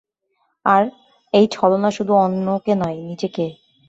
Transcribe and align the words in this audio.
আর, 0.65 0.83
এই 1.33 1.45
ছলনা 1.47 1.89
শুধু 1.91 2.13
অন্যকে 2.15 2.73
নয়, 2.75 2.97
নিজেকে। 3.01 3.45